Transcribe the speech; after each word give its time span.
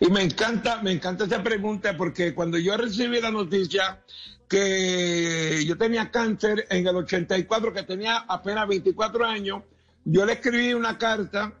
Y 0.00 0.10
me 0.10 0.22
encanta, 0.22 0.82
me 0.82 0.92
encanta 0.92 1.24
esta 1.24 1.42
pregunta 1.42 1.96
porque 1.96 2.34
cuando 2.34 2.58
yo 2.58 2.76
recibí 2.76 3.20
la 3.20 3.30
noticia 3.30 4.02
que 4.48 5.64
yo 5.66 5.76
tenía 5.76 6.10
cáncer 6.10 6.66
en 6.70 6.86
el 6.86 6.96
84, 6.96 7.72
que 7.72 7.82
tenía 7.82 8.18
apenas 8.28 8.68
24 8.68 9.26
años, 9.26 9.62
yo 10.04 10.24
le 10.24 10.34
escribí 10.34 10.72
una 10.74 10.98
carta 10.98 11.52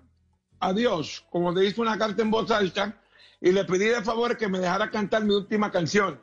a 0.60 0.72
Dios, 0.72 1.24
como 1.30 1.52
le 1.52 1.66
hice 1.66 1.80
una 1.80 1.98
carta 1.98 2.22
en 2.22 2.30
voz 2.30 2.50
alta, 2.50 3.00
y 3.40 3.52
le 3.52 3.64
pedí 3.64 3.86
de 3.86 4.02
favor 4.02 4.36
que 4.36 4.48
me 4.48 4.58
dejara 4.58 4.90
cantar 4.90 5.24
mi 5.24 5.34
última 5.34 5.70
canción. 5.70 6.20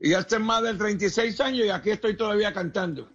Y 0.00 0.14
hace 0.14 0.38
más 0.38 0.62
de 0.62 0.74
36 0.74 1.40
años 1.40 1.66
y 1.66 1.70
aquí 1.70 1.90
estoy 1.90 2.16
todavía 2.16 2.52
cantando. 2.52 3.08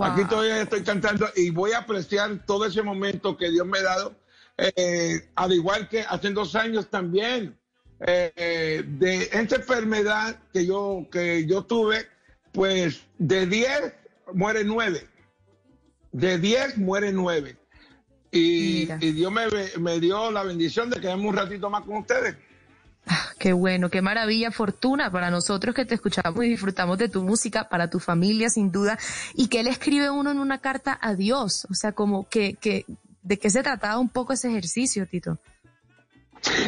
Aquí 0.00 0.24
todavía 0.24 0.62
estoy 0.62 0.82
cantando 0.82 1.28
y 1.36 1.50
voy 1.50 1.72
a 1.72 1.78
apreciar 1.78 2.44
todo 2.44 2.64
ese 2.64 2.82
momento 2.82 3.36
que 3.36 3.50
Dios 3.50 3.66
me 3.66 3.78
ha 3.78 3.82
dado, 3.82 4.16
eh, 4.56 5.28
al 5.34 5.52
igual 5.52 5.88
que 5.88 6.02
hace 6.02 6.30
dos 6.30 6.54
años 6.54 6.88
también, 6.88 7.56
eh, 8.00 8.84
de 8.86 9.28
esta 9.32 9.56
enfermedad 9.56 10.38
que 10.52 10.66
yo, 10.66 11.06
que 11.10 11.46
yo 11.46 11.62
tuve, 11.62 12.06
pues 12.52 13.02
de 13.18 13.46
10 13.46 13.94
muere 14.34 14.64
9. 14.64 15.06
De 16.12 16.38
10 16.38 16.78
muere 16.78 17.12
9. 17.12 17.56
Y, 18.30 18.88
y 19.00 19.12
Dios 19.12 19.32
me, 19.32 19.46
me 19.78 20.00
dio 20.00 20.30
la 20.30 20.42
bendición 20.42 20.90
de 20.90 21.00
quedarme 21.00 21.28
un 21.28 21.36
ratito 21.36 21.70
más 21.70 21.84
con 21.84 21.98
ustedes. 21.98 22.36
Ah, 23.06 23.28
qué 23.38 23.52
bueno, 23.52 23.90
qué 23.90 24.00
maravilla, 24.00 24.50
fortuna 24.50 25.10
para 25.10 25.30
nosotros 25.30 25.74
que 25.74 25.84
te 25.84 25.94
escuchamos 25.94 26.44
y 26.44 26.48
disfrutamos 26.48 26.96
de 26.98 27.08
tu 27.08 27.22
música, 27.22 27.68
para 27.68 27.90
tu 27.90 28.00
familia 28.00 28.48
sin 28.48 28.72
duda, 28.72 28.98
y 29.34 29.48
que 29.48 29.60
él 29.60 29.66
escribe 29.66 30.10
uno 30.10 30.30
en 30.30 30.38
una 30.38 30.58
carta 30.58 30.98
a 31.00 31.14
Dios, 31.14 31.66
o 31.70 31.74
sea, 31.74 31.92
como 31.92 32.28
que, 32.28 32.54
que 32.54 32.86
¿de 33.24 33.38
qué 33.38 33.50
se 33.50 33.62
trataba 33.62 33.98
un 33.98 34.10
poco 34.10 34.34
ese 34.34 34.48
ejercicio, 34.48 35.06
Tito? 35.08 35.38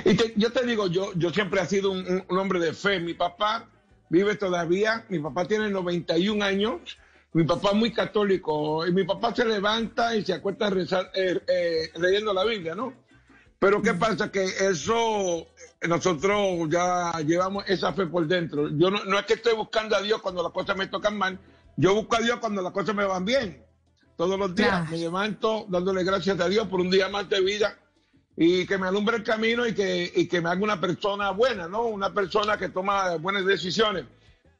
Y 0.04 0.14
te, 0.14 0.32
yo 0.36 0.50
te 0.50 0.66
digo, 0.66 0.88
yo, 0.88 1.12
yo 1.14 1.30
siempre 1.30 1.60
he 1.60 1.66
sido 1.66 1.92
un, 1.92 2.24
un, 2.28 2.38
hombre 2.38 2.58
de 2.58 2.72
fe. 2.72 2.98
Mi 2.98 3.12
papá 3.14 3.68
vive 4.08 4.34
todavía, 4.34 5.04
mi 5.10 5.18
papá 5.18 5.44
tiene 5.46 5.68
91 5.68 6.42
años, 6.42 6.98
mi 7.34 7.44
papá 7.44 7.70
es 7.70 7.76
muy 7.76 7.92
católico, 7.92 8.86
y 8.86 8.92
mi 8.92 9.04
papá 9.04 9.34
se 9.34 9.44
levanta 9.44 10.16
y 10.16 10.24
se 10.24 10.32
acuesta 10.32 10.70
rezar, 10.70 11.10
eh, 11.14 11.38
eh, 11.46 11.90
leyendo 11.98 12.32
la 12.32 12.44
Biblia, 12.44 12.74
¿no? 12.74 12.94
Pero 13.58 13.82
¿qué 13.82 13.94
pasa? 13.94 14.30
Que 14.30 14.44
eso 14.44 15.46
nosotros 15.86 16.68
ya 16.70 17.12
llevamos 17.26 17.64
esa 17.68 17.92
fe 17.92 18.06
por 18.06 18.26
dentro. 18.26 18.68
Yo 18.68 18.90
no, 18.90 19.04
no, 19.04 19.18
es 19.18 19.26
que 19.26 19.34
estoy 19.34 19.54
buscando 19.54 19.96
a 19.96 20.02
Dios 20.02 20.22
cuando 20.22 20.42
las 20.42 20.52
cosas 20.52 20.76
me 20.76 20.86
tocan 20.86 21.18
mal, 21.18 21.38
yo 21.76 21.94
busco 21.94 22.16
a 22.16 22.20
Dios 22.20 22.38
cuando 22.38 22.62
las 22.62 22.72
cosas 22.72 22.94
me 22.94 23.04
van 23.04 23.24
bien. 23.26 23.65
Todos 24.16 24.38
los 24.38 24.54
días 24.54 24.90
me 24.90 24.96
levanto 24.96 25.66
dándole 25.68 26.02
gracias 26.02 26.40
a 26.40 26.48
Dios 26.48 26.66
por 26.68 26.80
un 26.80 26.90
día 26.90 27.08
más 27.08 27.28
de 27.28 27.40
vida 27.42 27.78
y 28.36 28.66
que 28.66 28.78
me 28.78 28.86
alumbre 28.86 29.16
el 29.16 29.22
camino 29.22 29.66
y 29.66 29.74
que, 29.74 30.10
y 30.14 30.26
que 30.26 30.40
me 30.40 30.48
haga 30.48 30.62
una 30.62 30.80
persona 30.80 31.30
buena, 31.30 31.68
¿no? 31.68 31.86
Una 31.86 32.12
persona 32.12 32.56
que 32.56 32.70
toma 32.70 33.16
buenas 33.16 33.44
decisiones. 33.44 34.04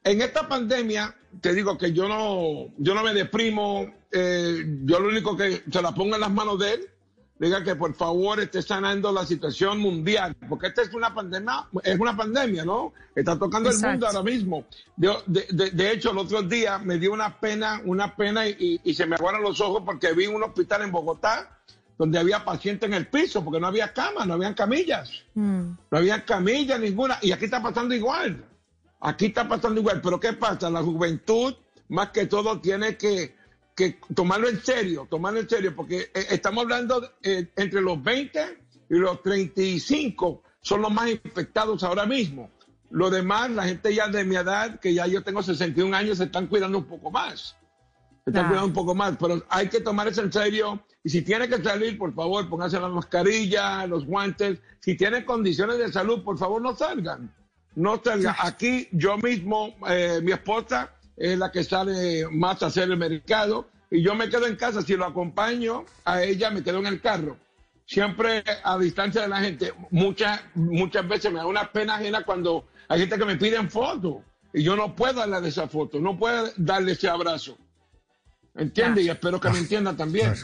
En 0.05 0.21
esta 0.21 0.47
pandemia, 0.47 1.15
te 1.41 1.55
digo 1.55 1.77
que 1.77 1.93
yo 1.93 2.07
no, 2.09 2.73
yo 2.79 2.95
no 2.95 3.03
me 3.03 3.12
deprimo, 3.12 3.93
eh, 4.12 4.65
yo 4.84 5.00
lo 5.00 5.09
único 5.09 5.37
que 5.37 5.62
se 5.71 5.83
la 5.83 5.93
pongo 5.93 6.15
en 6.15 6.21
las 6.21 6.31
manos 6.31 6.59
de 6.59 6.75
él, 6.75 6.91
diga 7.39 7.63
que 7.63 7.77
por 7.77 7.95
favor 7.95 8.41
esté 8.41 8.63
sanando 8.63 9.13
la 9.13 9.27
situación 9.27 9.79
mundial, 9.79 10.35
porque 10.49 10.69
esta 10.69 10.83
es 10.83 10.95
una 10.95 11.15
pandemia, 11.15 11.67
es 11.83 11.99
una 11.99 12.17
pandemia, 12.17 12.65
¿no? 12.65 12.93
Está 13.15 13.39
tocando 13.39 13.69
Exacto. 13.69 13.87
el 13.87 13.93
mundo 13.93 14.07
ahora 14.07 14.23
mismo. 14.23 14.65
De, 14.97 15.13
de, 15.27 15.71
de, 15.71 15.93
hecho, 15.93 16.13
el 16.13 16.19
otro 16.19 16.43
día 16.43 16.79
me 16.79 16.99
dio 16.99 17.13
una 17.13 17.39
pena, 17.39 17.81
una 17.85 18.17
pena 18.17 18.49
y, 18.49 18.81
y, 18.83 18.95
se 18.95 19.07
me 19.07 19.17
aguaron 19.17 19.43
los 19.43 19.61
ojos 19.61 19.83
porque 19.85 20.13
vi 20.13 20.27
un 20.27 20.43
hospital 20.43 20.83
en 20.83 20.93
Bogotá 20.93 21.57
donde 21.99 22.19
había 22.19 22.45
pacientes 22.45 22.89
en 22.89 22.95
el 22.95 23.07
piso, 23.07 23.43
porque 23.43 23.61
no 23.61 23.67
había 23.67 23.93
camas, 23.93 24.27
no 24.27 24.35
habían 24.35 24.55
camillas, 24.55 25.11
mm. 25.35 25.61
no 25.91 25.99
había 25.99 26.25
camillas 26.25 26.79
ninguna, 26.79 27.19
y 27.23 27.33
aquí 27.33 27.47
está 27.47 27.63
pasando 27.63 27.95
igual, 27.95 28.45
aquí 29.01 29.27
está 29.27 29.49
pasando 29.49 29.81
igual, 29.81 30.01
pero 30.03 30.21
¿qué 30.21 30.35
pasa? 30.35 30.69
La 30.69 30.83
juventud, 30.83 31.55
más 31.89 32.11
que 32.11 32.27
todo, 32.27 32.61
tiene 32.61 32.97
que 32.99 33.35
que 33.76 33.98
tomarlo 34.14 34.48
en 34.48 34.60
serio, 34.64 35.06
tomarlo 35.09 35.38
en 35.38 35.48
serio, 35.48 35.76
porque 35.76 36.10
eh, 36.14 36.26
estamos 36.31 36.64
hablando 36.64 37.12
eh, 37.22 37.53
entre 37.56 37.82
los 37.82 38.03
20 38.03 38.59
y 38.88 38.94
los 38.94 39.22
35 39.22 40.42
son 40.62 40.81
los 40.81 40.92
más 40.92 41.10
infectados 41.10 41.84
ahora 41.84 42.06
mismo. 42.06 42.50
Lo 42.91 43.10
demás, 43.10 43.50
la 43.50 43.64
gente 43.64 43.94
ya 43.94 44.09
de 44.09 44.25
mi 44.25 44.37
edad, 44.37 44.81
que 44.81 44.94
ya 44.94 45.06
yo 45.06 45.22
tengo 45.22 45.42
61 45.42 45.94
años, 45.94 46.19
se 46.19 46.25
están 46.25 46.47
cuidando 46.47 46.78
un 46.78 46.87
poco 46.87 47.10
más. 47.10 47.54
Se 48.25 48.31
están 48.31 48.47
ah. 48.47 48.48
cuidando 48.48 48.69
un 48.69 48.72
poco 48.72 48.94
más, 48.94 49.16
pero 49.20 49.44
hay 49.50 49.69
que 49.69 49.81
tomar 49.81 50.08
eso 50.08 50.22
en 50.22 50.32
serio. 50.32 50.82
Y 51.04 51.10
si 51.10 51.20
tiene 51.20 51.47
que 51.47 51.62
salir, 51.62 51.98
por 51.98 52.14
favor, 52.14 52.48
pónganse 52.48 52.81
la 52.81 52.88
mascarilla, 52.88 53.87
los 53.87 54.06
guantes. 54.06 54.58
Si 54.81 54.97
tienen 54.97 55.25
condiciones 55.25 55.78
de 55.78 55.93
salud, 55.93 56.25
por 56.25 56.38
favor, 56.38 56.62
no 56.62 56.75
salgan. 56.75 57.31
No 57.75 58.00
salgan. 58.03 58.34
Aquí 58.38 58.88
yo 58.93 59.19
mismo, 59.19 59.76
eh, 59.87 60.20
mi 60.22 60.32
esposa, 60.32 60.96
es 61.16 61.38
la 61.38 61.50
que 61.50 61.65
sale 61.65 62.28
más 62.31 62.62
a 62.62 62.66
hacer 62.66 62.91
el 62.91 62.97
mercado 62.97 63.69
y 63.91 64.03
yo 64.03 64.15
me 64.15 64.28
quedo 64.28 64.47
en 64.47 64.56
casa, 64.56 64.82
si 64.82 64.97
lo 64.97 65.06
acompaño 65.06 65.84
a 66.04 66.22
ella 66.22 66.50
me 66.50 66.62
quedo 66.62 66.78
en 66.78 66.87
el 66.87 67.00
carro, 67.00 67.37
siempre 67.87 68.43
a 68.65 68.78
distancia 68.78 69.22
de 69.22 69.28
la 69.28 69.41
gente. 69.41 69.72
Muchas, 69.91 70.41
muchas 70.55 71.06
veces 71.09 71.32
me 71.32 71.38
da 71.38 71.47
una 71.47 71.71
pena 71.71 71.97
ajena 71.97 72.25
cuando 72.25 72.66
hay 72.88 73.00
gente 73.00 73.19
que 73.19 73.25
me 73.25 73.37
piden 73.37 73.71
fotos 73.71 74.16
y 74.53 74.62
yo 74.62 74.76
no 74.76 74.94
puedo 74.94 75.26
darle 75.26 75.49
esa 75.49 75.69
foto, 75.69 76.00
no 76.00 76.19
puedo 76.19 76.50
darle 76.56 76.93
ese 76.93 77.09
abrazo. 77.09 77.56
¿Entiendes? 78.55 79.05
Y 79.05 79.10
espero 79.10 79.41
que 79.41 79.50
me 79.50 79.59
entienda 79.59 79.94
también. 79.94 80.34